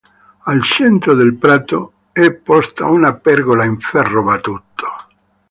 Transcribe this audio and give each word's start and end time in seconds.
Al 0.45 0.63
centro 0.63 1.13
del 1.15 1.35
prato 1.35 1.93
è 2.11 2.31
posta 2.31 2.85
una 2.87 3.13
pergola 3.13 3.65
in 3.65 3.79
ferro 3.79 4.23
battuto. 4.23 4.87